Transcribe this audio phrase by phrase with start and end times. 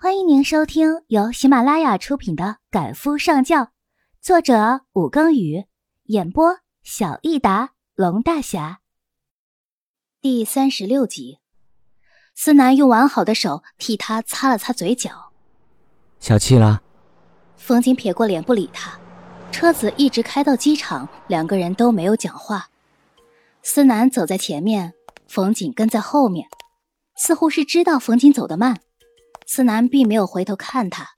[0.00, 3.62] 欢迎您收听由喜马拉雅出品的《赶夫上轿》，
[4.20, 5.64] 作者武庚宇，
[6.04, 8.78] 演播小益达龙大侠。
[10.20, 11.40] 第三十六集，
[12.36, 15.32] 思南用完好的手替他擦了擦嘴角。
[16.20, 16.80] 小气了。
[17.56, 18.96] 冯景撇过脸不理他，
[19.50, 22.68] 车子一直开到机场，两个人都没有讲话。
[23.64, 24.94] 思南走在前面，
[25.26, 26.46] 冯景跟在后面，
[27.16, 28.80] 似乎是知道冯景走得慢。
[29.50, 31.08] 思南并没有回头看他，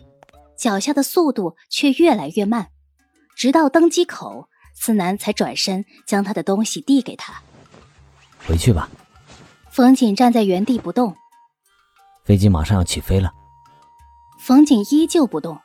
[0.57, 2.69] 脚下的速度却越来越慢，
[3.35, 7.43] 直到登机口，思南才转身将他的东西递给他。
[8.47, 8.89] 回去吧。
[9.73, 11.17] 冯景站在原地不动。
[12.25, 13.33] 飞机马上要起飞了。
[14.39, 15.59] 冯景依旧不动。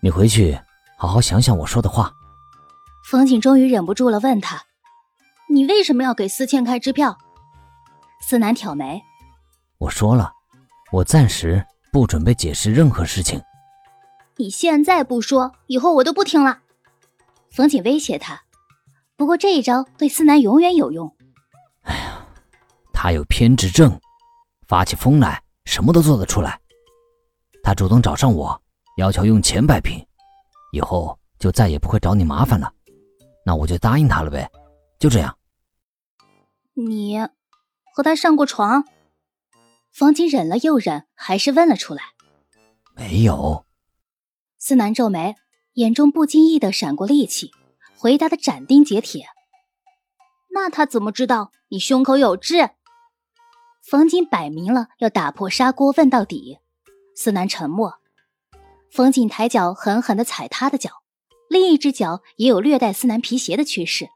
[0.00, 0.58] 你回去
[0.96, 2.10] 好好想想我说的话。
[3.10, 4.62] 冯景终于忍不住了，问他
[5.50, 7.18] ：“你为什么要给思倩开支票？”
[8.26, 9.02] 思南挑眉
[9.76, 10.32] ：“我说了，
[10.90, 11.62] 我暂时。”
[11.94, 13.40] 不准备解释任何事情。
[14.36, 16.58] 你现在不说，以后我都不听了。
[17.52, 18.42] 冯景威胁他。
[19.14, 21.14] 不过这一招对思南永远有用。
[21.82, 22.26] 哎呀，
[22.92, 23.96] 他有偏执症，
[24.66, 26.60] 发起疯来什么都做得出来。
[27.62, 28.60] 他主动找上我，
[28.96, 30.04] 要求用钱摆平，
[30.72, 32.72] 以后就再也不会找你麻烦了。
[33.46, 34.50] 那我就答应他了呗，
[34.98, 35.32] 就这样。
[36.74, 37.20] 你
[37.94, 38.84] 和他上过床？
[39.94, 42.02] 冯锦忍了又忍，还是问了出来
[42.96, 43.64] ：“没有。”
[44.58, 45.36] 思南皱眉，
[45.74, 47.52] 眼中不经意的闪过戾气，
[47.96, 49.28] 回答的斩钉截铁
[50.50, 52.70] ：“那他怎么知道你胸口有痣？”
[53.88, 56.58] 冯锦摆明了要打破砂锅问到底。
[57.14, 58.00] 思南沉默。
[58.90, 60.90] 冯锦抬脚狠狠的踩他的脚，
[61.48, 64.08] 另一只脚也有略带思南皮鞋的趋势。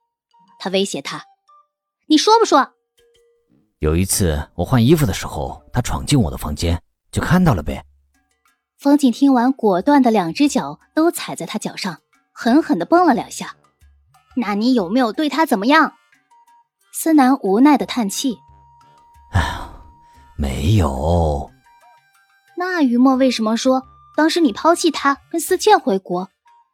[0.59, 1.25] 他威胁他
[2.09, 2.75] ：“你说不说？”
[3.81, 7.85] 有一次我换衣服的时候，他闯进我的房间，就看到了呗。
[8.77, 11.99] 冯景听完，果断的两只脚都踩在他脚上，
[12.33, 13.55] 狠狠的蹦了两下。
[14.35, 15.95] 那你有没有对他怎么样？
[16.93, 18.39] 思南无奈的叹气
[19.33, 19.71] ：“哎呀，
[20.37, 21.51] 没有。”
[22.59, 23.85] 那于墨为什么说
[24.17, 26.29] 当时你抛弃他跟思倩回国？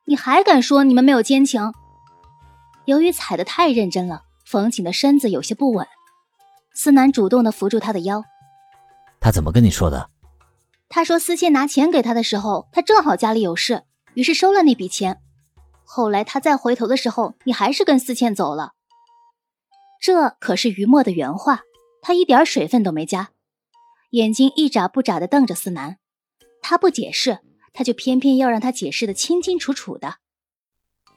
[0.07, 1.75] 你还敢说你们没有奸情？
[2.87, 5.87] 由于踩得太认真了，冯景的身子有些不稳。
[6.75, 8.25] 思南主动的扶住他的腰，
[9.21, 10.11] 他怎么跟你说的？
[10.89, 15.21] 他说思倩拿钱给他的时候，他正好家里有事，于是收了那笔钱。
[15.85, 18.73] 后来他再回头的时候，你还是跟思倩走了。
[20.01, 21.63] 这可是于墨的原话，
[22.03, 23.31] 他一点水分都没加，
[24.11, 25.99] 眼睛一眨不眨的瞪着思南。
[26.61, 27.39] 他不解释，
[27.73, 30.17] 他就偏偏要让他解释的清清楚楚的。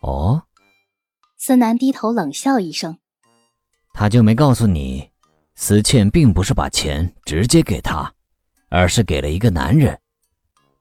[0.02, 0.44] 哦，
[1.38, 3.00] 思南低头冷笑一声，
[3.94, 5.12] 他就没告诉你。
[5.60, 8.14] 思倩并不是把钱直接给他，
[8.70, 10.00] 而是给了一个男人。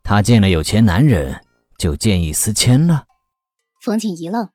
[0.03, 1.43] 他见了有钱男人，
[1.79, 3.07] 就见异思迁了。
[3.81, 4.51] 冯景一愣，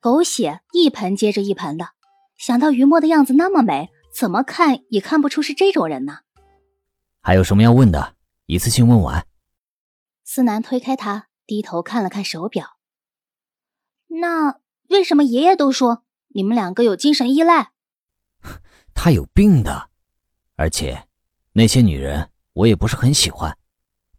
[0.00, 1.90] 狗血一盆接着一盆的。
[2.36, 6.18] 想到于墨的样子那么美，怎么看也看不出是这种人呢。
[7.20, 8.16] 还有什么要问的？
[8.46, 9.24] 一次性问完。
[10.24, 12.76] 思南推开他，低头看了看手表。
[14.08, 14.58] 那
[14.88, 16.02] 为什么爷爷都说
[16.34, 17.70] 你们两个有精神依赖？
[18.94, 19.90] 他有病的，
[20.56, 21.08] 而且
[21.52, 23.56] 那些女人我也不是很喜欢，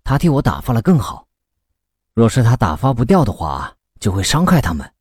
[0.03, 1.27] 他替我打发了更好。
[2.13, 4.93] 若是他打发不掉的话，就会伤害他们。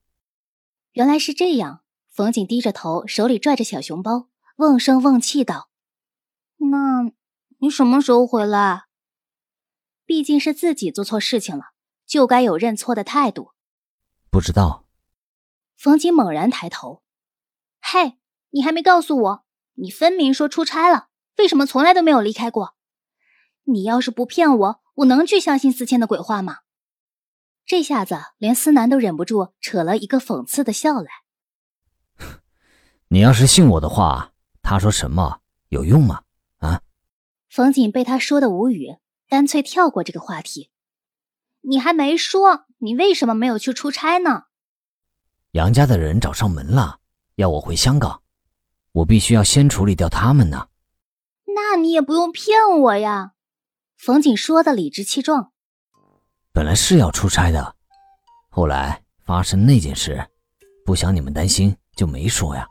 [0.93, 1.83] 原来是这样。
[2.09, 5.71] 冯景低着头，手里拽着小熊包，瓮声瓮气道
[6.59, 7.11] ：“那
[7.59, 8.85] 你什么时候回来？
[10.05, 11.67] 毕竟是自己做错事情了，
[12.05, 13.53] 就该有认错的态度。”
[14.29, 14.85] 不知道。
[15.77, 17.03] 冯景猛然抬头
[17.81, 18.19] ：“嘿，
[18.51, 19.45] 你还没告诉我。”
[19.81, 21.09] 你分明说出差了，
[21.39, 22.75] 为什么从来都没有离开过？
[23.65, 26.59] 你要是不骗我，我能去相信思倩的鬼话吗？
[27.65, 31.09] 这下子连思南都忍不住扯了一个讽刺的笑来。
[33.09, 36.25] 你要是信我的话，他说什么有用吗？
[36.59, 36.83] 啊？
[37.49, 38.99] 冯锦被他说的无语，
[39.29, 40.71] 干脆跳过这个话题。
[41.63, 44.45] 你还没说，你为什么没有去出差呢？
[45.53, 47.01] 杨家的人找上门了，
[47.37, 48.20] 要我回香港。
[48.93, 50.69] 我必须要先处理掉他们呢。
[51.47, 53.33] 那你也不用骗我呀。
[53.97, 55.53] 冯景说的理直气壮。
[56.53, 57.77] 本来是要出差的，
[58.49, 60.27] 后来发生那件事，
[60.85, 62.67] 不想你们担心，就没说呀。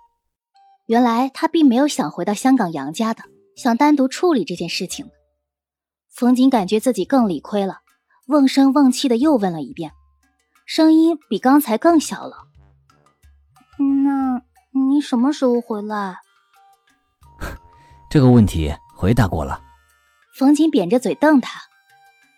[0.88, 3.24] 原来他并没有想回到香港杨家的，
[3.56, 5.10] 想单独处理这件事情。
[6.10, 7.78] 冯景感觉自己更理亏了，
[8.28, 9.92] 瓮声瓮气的又问了一遍，
[10.66, 12.49] 声音比刚才更小了。
[15.00, 15.02] 那。
[15.02, 16.18] 你什么时候回来？
[18.10, 19.62] 这个问题回答过了。
[20.34, 21.62] 冯锦扁着嘴瞪他。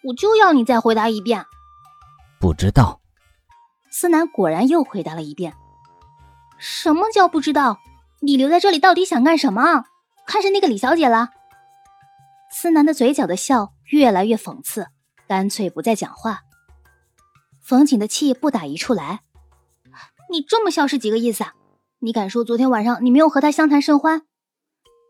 [0.03, 1.43] 我就要你再回答一遍。
[2.39, 3.01] 不知道。
[3.89, 5.53] 思南果然又回答了一遍。
[6.59, 7.79] 什么叫不知道？
[8.19, 9.85] 你留在这里到底想干什么？
[10.27, 11.29] 看上那个李小姐了？
[12.51, 14.87] 思南的嘴角的笑越来越讽刺，
[15.27, 16.41] 干脆不再讲话。
[17.59, 19.21] 冯锦的气不打一处来。
[20.29, 21.53] 你这么笑是几个意思啊？
[22.03, 24.23] 你敢说昨天晚上你没有和他相谈甚欢？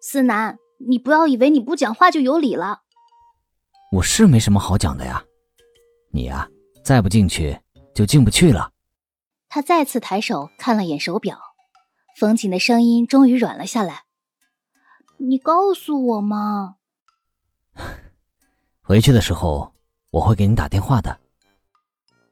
[0.02, 0.60] 思南，
[0.90, 2.82] 你不要以为你不讲话就有理了。
[3.94, 5.24] 我是没什么好讲的呀，
[6.12, 6.50] 你呀，
[6.84, 7.58] 再不进去
[7.96, 8.74] 就进不去了。
[9.48, 11.40] 他再次抬手看了眼手表，
[12.18, 14.04] 冯锦的声音终于软了下来。
[15.18, 16.76] 你告诉我嘛。
[18.84, 19.74] 回去的时候
[20.10, 21.22] 我会给你打电话的。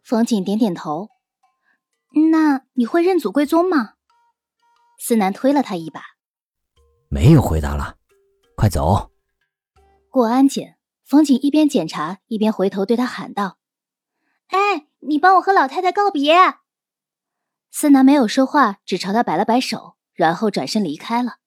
[0.04, 1.08] 冯锦点点头。
[2.34, 3.94] 那你会认祖归宗吗？
[5.00, 6.04] 思南推了他一把。
[7.08, 7.96] 没有回答了，
[8.56, 9.12] 快走。
[10.12, 13.58] 过安检，冯景一边检查一边回头对他喊道
[14.50, 16.36] ：“哎，你帮我和老太太告别。”
[17.72, 21.38] 思南没有说话，只朝他摆了摆手，然后转身离开了。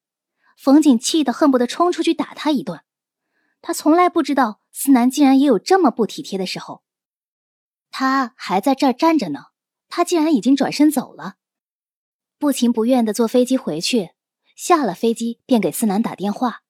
[0.56, 2.80] 冯景气得恨不得冲出去打他一顿。
[3.60, 6.82] 他从来不知道思南竟然也有这么不体贴的时候。
[7.90, 9.46] 他还在这儿站着呢。
[9.88, 11.34] 他竟然已经转身走了，
[12.42, 14.10] 不情不愿的坐飞机回去，
[14.56, 16.62] 下了飞机便给思南打电话，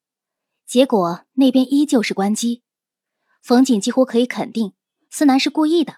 [0.67, 2.61] 结果那边依旧是关机。
[3.41, 4.73] 冯锦几乎可以肯定，
[5.09, 5.95] 思南是故意的。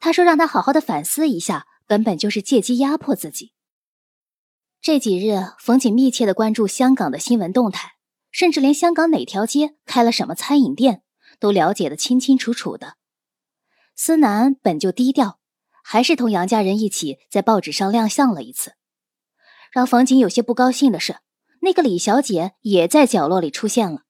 [0.00, 3.52] 他说让他好好的反思一下，根本就是借机压迫自己。
[4.80, 7.92] 这几日，冯锦密切的关注香港的新闻动态，
[8.32, 11.04] 甚至连香港哪条街开了什么餐饮店，
[11.38, 12.96] 都了解的清清楚楚的。
[13.94, 15.38] 思南本就低调。
[15.86, 18.72] 还是同杨家人一起在报纸上亮相了一次。
[19.74, 21.16] 让冯景有些不高兴的是，
[21.60, 24.02] 那个李小姐也在角落里出现了。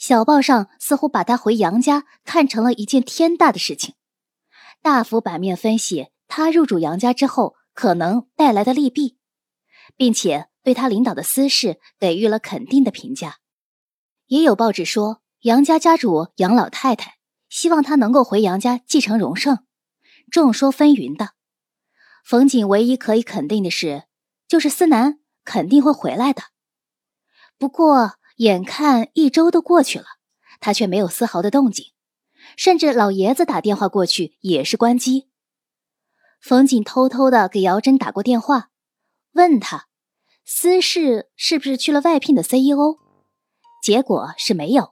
[0.00, 3.94] 小报上似乎把她回杨家看成了一件天大的事情，
[4.82, 9.16] 大幅版面分析她入主杨家之后可能带来的利弊，
[9.96, 13.36] 并且对她领导的私事给予了肯定的评价。
[14.26, 17.14] 也有报纸说，杨家家主杨老太太
[17.48, 19.60] 希望她能够回杨家继承荣盛。
[20.32, 21.30] 众说纷纭的，
[22.24, 24.02] 冯锦唯一可以肯定的是，
[24.48, 26.42] 就是思南肯定会回来的。
[27.58, 30.06] 不过，眼看一周都过去了，
[30.60, 31.92] 他却没有丝毫的动静，
[32.56, 35.28] 甚至老爷子打电话过去也是关机。
[36.40, 38.70] 冯锦偷偷的给姚真打过电话，
[39.32, 39.86] 问他
[40.44, 42.98] 思氏是不是去了外聘的 CEO，
[43.82, 44.90] 结果是没有。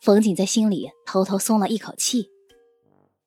[0.00, 2.30] 冯锦在心里偷偷松了一口气。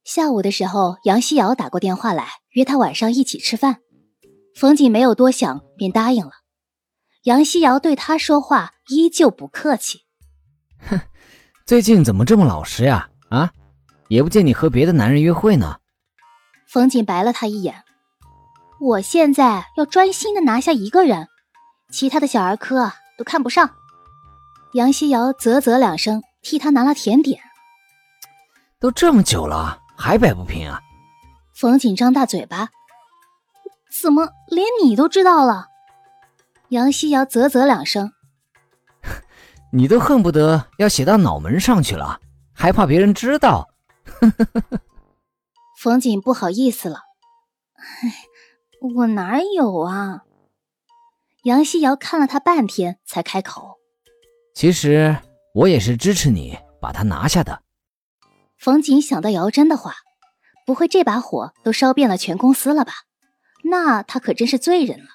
[0.03, 3.81] 下午的时候，杨希瑶打过电话来，约他晚上一起吃饭。
[4.55, 6.31] 冯锦没有多想，便答应了。
[7.23, 10.01] 杨希瑶对他说话依旧不客气
[10.89, 10.99] ：“哼，
[11.65, 13.09] 最近怎么这么老实呀？
[13.29, 13.51] 啊，
[14.07, 15.77] 也不见你和别的男人约会呢。”
[16.67, 17.83] 冯锦白了他一眼
[18.79, 21.27] ：“我现在要专心的拿下一个人，
[21.91, 23.69] 其他的小儿科都看不上。”
[24.73, 27.41] 杨希瑶啧啧两声，替他拿了甜点。
[28.79, 29.79] 都这么久了。
[30.01, 30.79] 还摆不平啊！
[31.53, 32.69] 冯锦张大嘴巴，
[34.01, 35.67] 怎么连你都知道了？
[36.69, 38.11] 杨希瑶啧啧两声，
[39.73, 42.19] 你都恨不得要写到脑门上去了，
[42.53, 43.67] 还怕别人知道？
[45.77, 46.99] 冯锦不好意思了，
[47.75, 48.13] 哎，
[48.95, 50.23] 我哪有啊？
[51.43, 53.79] 杨希瑶看了他半天，才开口
[54.53, 55.17] ：“其实
[55.53, 57.63] 我也是支持你把他拿下的。”
[58.59, 59.95] 冯锦想到姚真的话，
[60.65, 62.93] 不会这把火都烧遍了全公司了吧？
[63.63, 65.09] 那他可真是罪人了。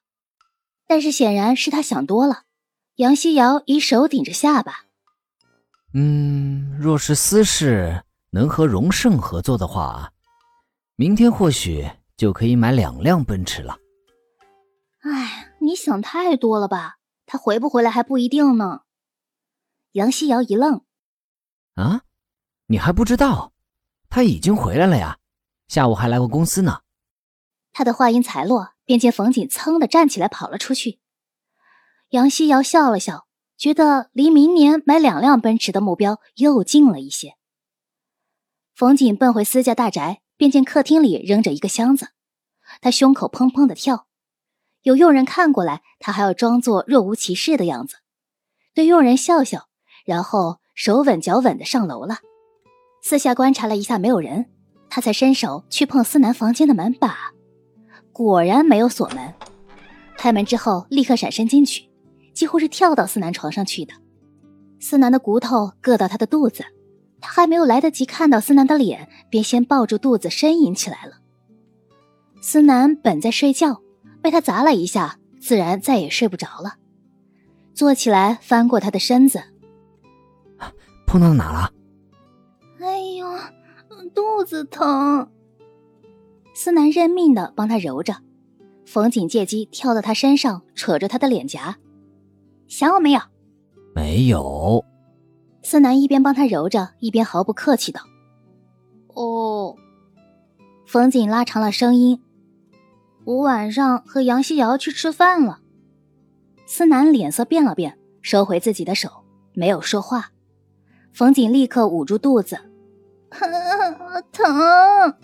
[0.86, 2.42] 但是显然是他想多了。
[2.96, 4.84] 杨希瑶以手顶着下巴，
[5.94, 10.12] 嗯，若是私事能和荣盛合作的话，
[10.94, 13.78] 明天或许就可以买两辆奔驰了。
[15.00, 16.98] 哎，你想太多了吧？
[17.26, 18.82] 他回不回来还不一定呢。
[19.92, 20.82] 杨希瑶一愣，
[21.74, 22.02] 啊？
[22.66, 23.52] 你还不知道，
[24.08, 25.18] 他已经回来了呀，
[25.66, 26.82] 下午还来过公司呢。
[27.74, 31.00] 他的话音才落，便见冯锦噌的站起来跑了出去。
[32.10, 33.26] 杨希瑶笑了笑，
[33.58, 37.34] 觉得离明年买两辆奔驰的目标又近了一些。
[38.74, 42.10] 冯锦奔回私家大宅，便见客厅里扔着一个箱子，
[42.80, 44.06] 他胸口砰砰的跳。
[44.82, 47.96] 有佣人看过来，他还要装作若无其事的样子，
[48.72, 49.68] 对佣人笑笑，
[50.06, 52.18] 然后手稳脚稳的上楼了。
[53.02, 54.50] 四下观察了一下，没有人，
[54.88, 57.33] 他才伸手去碰思南房间的门把，
[58.14, 59.34] 果然没有锁门。
[60.16, 61.90] 开门之后，立刻闪身进去，
[62.32, 63.92] 几乎是跳到思南床上去的。
[64.78, 66.64] 思南的骨头硌到他的肚子，
[67.20, 71.16] 他还没有来得及看到思南的脸，便先抱住肚子呻吟起来了。
[72.40, 73.80] 思南本在睡觉，
[74.22, 76.76] 被他砸了一下，自然再也睡不着了。
[77.74, 79.42] 坐起来，翻过他的身子，
[81.06, 81.72] 碰到哪了？
[82.78, 83.26] 哎呦，
[84.14, 85.28] 肚子疼。
[86.54, 88.14] 思南认命的帮他揉着，
[88.86, 91.76] 冯景借机跳到他身上，扯着他的脸颊，
[92.68, 93.20] 想我没有？
[93.94, 94.84] 没有。
[95.62, 98.02] 思南一边帮他揉着，一边毫不客气道
[99.14, 99.76] ：“哦。”
[100.86, 102.20] 冯景拉长了声音
[103.24, 105.60] ：“我晚上和杨希瑶去吃饭了。”
[106.66, 109.10] 思南脸色变了变，收回自己的手，
[109.54, 110.30] 没有说话。
[111.12, 112.58] 冯景立刻捂住肚子，
[114.30, 115.14] 疼。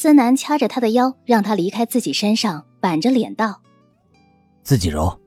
[0.00, 3.60] 思南掐着他的腰，让他离开自己身上，板着脸道
[4.64, 5.20] ：“自己揉。”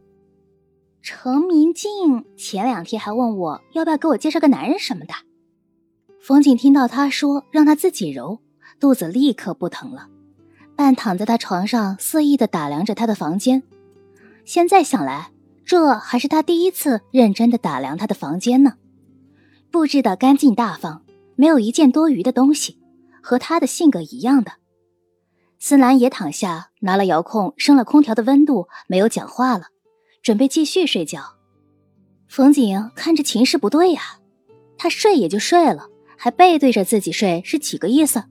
[1.00, 5.14] 程明静前两天还问我要不要给我介绍个男人什么的。
[6.20, 8.40] 冯景听到他说让他自己揉，
[8.80, 10.08] 肚子立刻不疼了，
[10.76, 13.62] 半躺在他床上，肆意的打量着他的房间。
[14.44, 15.30] 现在想来，
[15.64, 18.74] 这还是他第一次认真的打量他的房间呢，
[19.70, 21.04] 布置的干净大方，
[21.36, 22.80] 没有一件多余的东西，
[23.22, 24.54] 和他的性格一样的。
[25.66, 29.68] 思南也躺下，拿了遥控升了空调的温度，没有讲话了，
[30.22, 31.22] 准备继续睡觉。
[32.28, 34.02] 冯景看着情势不对呀，
[34.78, 38.26] 他睡也就睡了，还背对着自己睡，是几个意思？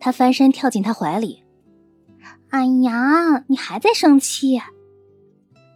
[0.00, 1.44] 他翻身跳进他怀里，
[2.48, 4.60] 哎呀，你还在生气？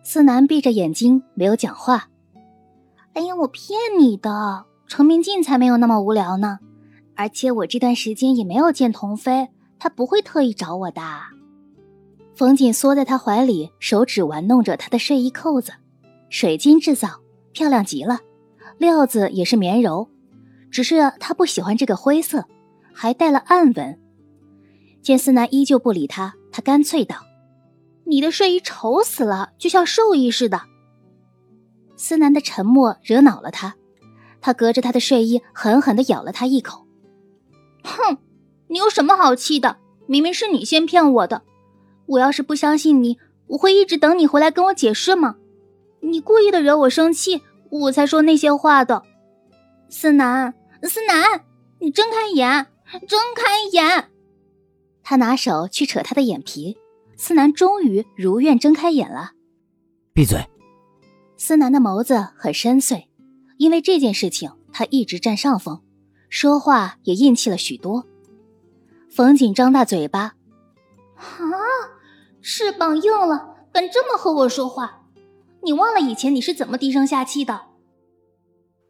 [0.02, 2.08] 思南闭着眼睛，没有讲话。
[3.12, 6.58] 哎呀，我骗你的，程明镜才没有那么无聊呢。
[7.14, 11.02] 而且我这段时间也没有见童飞，他不会特意找我的。
[12.34, 15.72] 冯锦缩在他怀里，手指玩弄着他的睡衣扣子，
[16.30, 17.08] 水晶制造，
[17.52, 18.20] 漂亮极了，
[18.78, 20.08] 料子也是绵柔，
[20.70, 22.44] 只是他不喜欢这个灰色，
[22.92, 23.98] 还带了暗纹。
[25.02, 27.16] 见思南依旧不理他，他干脆道。
[28.04, 30.62] 你的睡衣丑死了，就像兽医似的。
[31.96, 33.74] 思南的沉默惹恼了他，
[34.40, 36.86] 他隔着他的睡衣狠狠地咬了他一口。
[37.82, 38.16] 哼，
[38.68, 39.78] 你有什么好气的？
[40.06, 41.42] 明明是你先骗我的。
[42.06, 45.36] 我要是不相信你，我会一直等你回来跟我解释吗？
[46.00, 49.02] 你故意的惹我生气，我才说那些话的。
[49.90, 51.42] 思南，思南，
[51.80, 52.66] 你睁开眼，
[53.06, 54.08] 睁开眼。
[55.02, 56.78] 他拿手去扯他的眼皮。
[57.16, 59.32] 思南终于如愿睁开眼了，
[60.14, 60.38] 闭嘴。
[61.36, 63.06] 思南的眸子很深邃，
[63.56, 65.82] 因为这件事情他一直占上风，
[66.28, 68.06] 说话也硬气了许多。
[69.10, 70.36] 冯锦张大嘴巴，
[71.16, 71.48] 啊，
[72.40, 75.06] 翅膀硬了，敢这么和我说话？
[75.62, 77.66] 你忘了以前你是怎么低声下气的？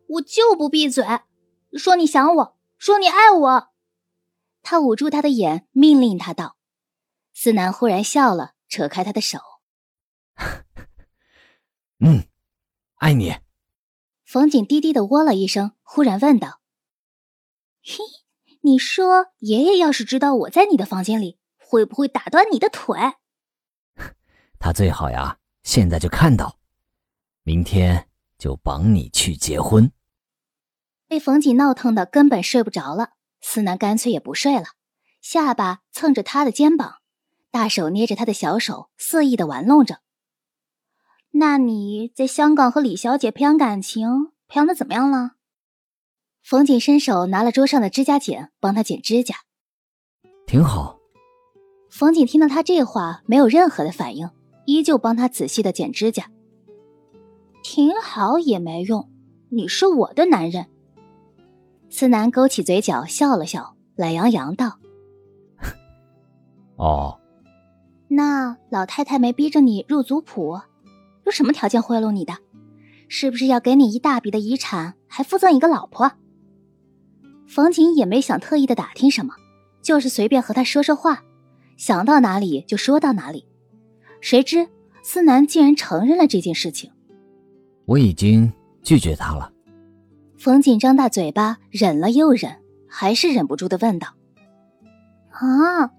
[0.08, 1.04] 我就不闭嘴，
[1.72, 3.68] 说你想我，说你爱我。
[4.62, 6.56] 他捂住他的眼，命令他道。
[7.32, 9.38] 思南忽然笑了，扯开他的手。
[12.00, 12.25] 嗯，
[12.96, 13.37] 爱你。
[14.25, 16.60] 冯景低低的喔了一声，忽然问道
[17.82, 18.04] ：“嘿，
[18.62, 22.99] 你说爷爷要是知道我在你的房间里，会不会打断你的腿？”
[24.59, 26.59] 他最好呀，现在就看到，
[27.43, 29.91] 明天就绑你去结婚。
[31.07, 34.67] 被冯景闹腾的根本睡不着了，思南干脆也不睡了，
[35.23, 36.97] 下巴蹭着他的肩膀。
[37.50, 40.00] 大手捏着他的小手，肆意的玩弄着。
[41.31, 45.37] 那你在香港和李小姐培养感情，培养的怎么样了？
[46.49, 49.35] 冯锦伸手拿了桌上的指甲剪，帮他剪指甲。
[50.47, 50.99] 挺好。
[51.90, 54.31] 冯锦听到他这话，没有任何的反应，
[54.64, 56.31] 依旧帮他仔细的剪指甲。
[57.62, 59.11] 挺好也没用，
[59.50, 60.69] 你是我的男人。
[61.90, 64.78] 思南勾起嘴角笑了笑，懒洋洋道
[66.76, 67.21] ：“哦。”
[68.09, 70.59] 那老太太没逼着你入族谱，
[71.26, 72.38] 有什么条件贿赂你的？
[73.07, 76.12] 是不是要给你一大笔的遗产，还附赠一个老婆？
[77.49, 79.35] 冯锦也没想特意的打听什么，
[79.83, 81.25] 就是随便和他说说话，
[81.76, 83.47] 想到哪里就说到哪里。
[84.21, 84.69] 谁知
[85.02, 86.93] 思南竟然承认了这件事情。
[87.87, 88.52] 我已经
[88.83, 89.50] 拒绝他了。
[90.37, 94.09] 冯锦张大嘴巴，忍了又忍，还是忍不住的问道
[95.33, 95.90] ：“啊，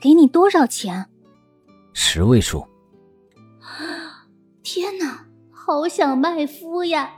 [0.00, 1.06] 给你多少钱？”
[1.94, 2.66] 十位数，
[4.62, 7.10] 天哪，好想卖夫呀！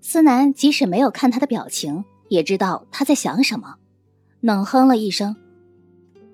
[0.00, 3.74] 思南即使没有看他的表情，也知道他在想什么，
[4.40, 5.34] 冷哼了一声：“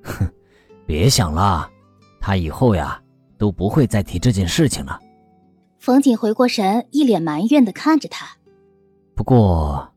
[0.03, 0.27] 哼，
[0.87, 1.71] 别想了，
[2.21, 3.01] 他以后呀
[3.39, 4.99] 都不会再提这件事情了。”
[5.79, 8.27] 冯锦回过神，一脸埋怨的看着他。
[9.15, 9.93] 不过，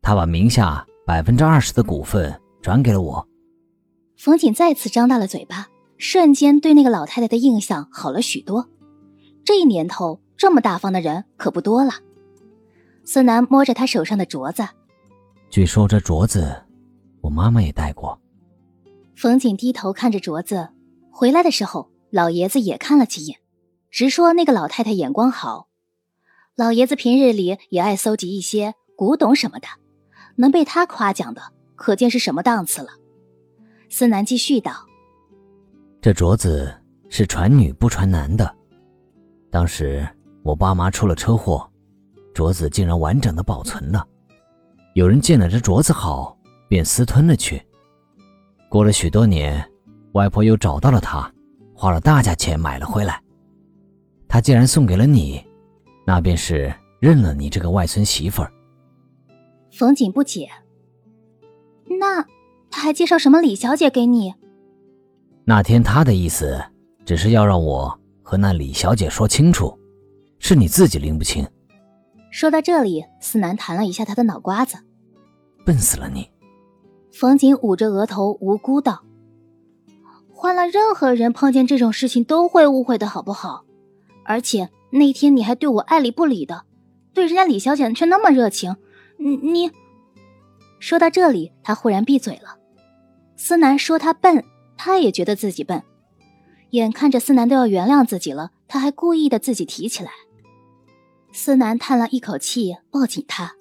[0.00, 3.28] 他把名下百分之二十的股份转给了我。
[4.16, 5.68] 冯锦再次张大了嘴巴，
[5.98, 8.68] 瞬间对那个老太太的印象好了许多。
[9.44, 11.92] 这一年头，这么大方的人可不多了。
[13.04, 14.66] 孙楠摸着他手上的镯子，
[15.50, 16.54] 据说这镯子，
[17.22, 18.18] 我妈妈也戴过。
[19.16, 20.68] 冯锦低头看着镯子，
[21.10, 23.38] 回来的时候，老爷子也看了几眼，
[23.90, 25.68] 直说那个老太太眼光好。
[26.54, 29.66] 老爷子平日里也爱搜集一些古董什么的，
[30.36, 31.40] 能被他夸奖的，
[31.76, 32.88] 可见是什么档次了。
[33.88, 34.72] 思南继续道
[36.02, 36.72] ：“这镯子
[37.08, 38.54] 是传女不传男的。
[39.50, 40.06] 当时
[40.42, 41.68] 我爸妈出了车祸，
[42.34, 44.06] 镯子竟然完整的保存了。
[44.98, 46.36] 有人见了这镯子好，
[46.66, 47.62] 便私吞了去。
[48.68, 49.64] 过了许多年，
[50.14, 51.32] 外婆又找到了它，
[51.72, 53.22] 花了大价钱买了回来。
[54.28, 55.40] 他既然送给了你，
[56.04, 58.52] 那便是认了你这个外孙媳妇儿。”
[59.70, 60.48] 冯锦不解
[62.00, 62.26] ：“那？”
[62.68, 64.34] 他还介绍什么李小姐给你？
[65.44, 66.60] 那天他的意思
[67.04, 69.78] 只是要让我和那李小姐说清楚，
[70.40, 71.46] 是你自己拎不清。
[72.32, 74.76] 说到这里，思南弹了一下他的脑瓜子，
[75.68, 76.30] 笨死了你！
[77.12, 79.02] 冯锦捂着额头无辜道
[80.32, 83.66] ：“换了任何人碰见这种事情都会误会的好不好？
[84.24, 86.64] 而且那天你还对我爱理不理的，
[87.12, 88.76] 对人家李小姐却那么热情，
[89.18, 89.70] 你你……”
[90.80, 92.56] 说到这里，他忽然闭嘴了。
[93.36, 94.42] 思南说他笨，
[94.78, 95.82] 他也觉得自己笨。
[96.70, 100.12] 眼看着思南都要原谅自己了，他还故意的自己提起来。
[101.30, 103.52] 思南叹了一口气，抱紧他：“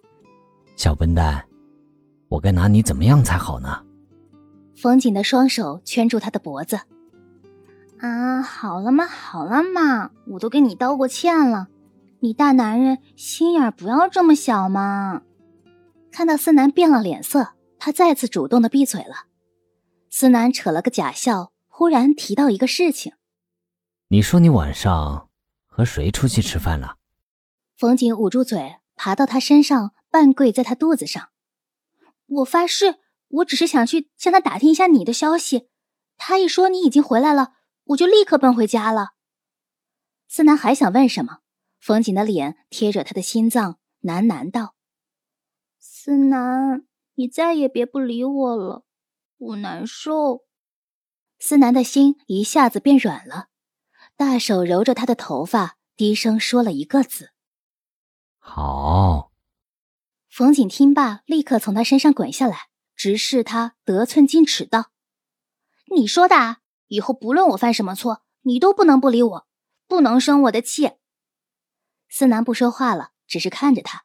[0.77, 1.45] 小笨蛋，
[2.29, 3.83] 我该拿你怎么样才好呢？”
[4.75, 6.79] 冯锦的双手圈住他的脖子
[7.99, 11.67] ：“啊，好了嘛，好了嘛，我都给你道过歉了，
[12.19, 15.23] 你大男人心眼不要这么小嘛。”
[16.11, 19.25] 看到思南变了脸色，他再次主动的闭嘴了。
[20.09, 23.13] 思南扯了个假笑，忽然提到一个事情
[24.09, 25.27] ：“你说你晚上
[25.65, 26.95] 和谁出去吃饭了？”
[27.77, 31.29] 冯景捂住嘴，爬到他身上，半跪在他肚子上。
[32.27, 35.69] 我发誓，我只是想去向他打听一下你的消息。
[36.17, 37.53] 他一说你已经回来了，
[37.85, 39.11] 我就立刻奔回家了。
[40.27, 41.39] 思南还想问什么，
[41.79, 44.75] 冯瑾的脸贴着他的心脏，喃喃道
[45.79, 46.85] ：“思南，
[47.15, 48.83] 你再也别不理我了。”
[49.39, 50.45] 我难受，
[51.37, 53.47] 思南的心一下子变软了，
[54.15, 57.29] 大手揉着他的头发，低声说了一个字
[58.39, 59.31] ：“好。”
[60.37, 64.91] 冯锦听罢，立刻从他身上滚下来，直视他，得寸进尺道
[65.95, 66.59] ：“你说的啊！
[66.89, 69.47] 以后不论我犯什么错，你都不能不理我，
[69.87, 70.91] 不能生我的气。”
[72.07, 74.03] 思南不说话了，只是看着他。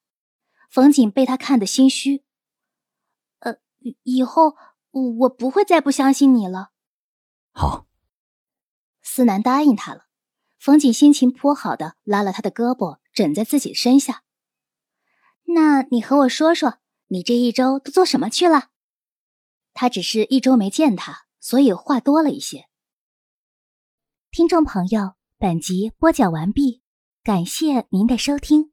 [0.71, 2.25] 冯锦被他看得心虚，
[3.41, 3.57] 呃，
[4.03, 4.57] 以后。
[4.95, 6.71] 我不会再不相信你了。
[7.53, 7.87] 好，
[9.03, 10.07] 思南答应他了。
[10.59, 14.22] 冯锦心情颇好的拉了他的胳膊，枕在自己身下。
[15.55, 18.71] 那你和我说说，你这一周都做什么去了？
[19.75, 22.67] 他只是一周没见他，所以话多了一些。
[24.31, 26.83] 听众朋友，本集播讲完毕，
[27.23, 28.72] 感谢您的收听。